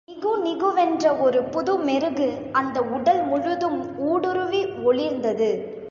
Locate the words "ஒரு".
1.17-1.39